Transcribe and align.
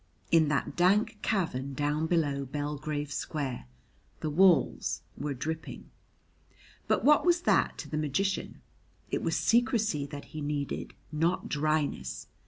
In 0.31 0.47
that 0.47 0.75
dank 0.75 1.19
cavern 1.21 1.75
down 1.75 2.07
below 2.07 2.43
Belgrave 2.43 3.11
Square 3.11 3.67
the 4.21 4.31
walls 4.31 5.03
were 5.15 5.35
dripping. 5.35 5.91
But 6.87 7.05
what 7.05 7.23
was 7.23 7.41
that 7.41 7.77
to 7.77 7.87
the 7.87 7.97
magician? 7.99 8.63
It 9.11 9.21
was 9.21 9.35
secrecy 9.35 10.07
that 10.07 10.25
he 10.33 10.41
needed, 10.41 10.95
not 11.11 11.49
dryness. 11.49 12.25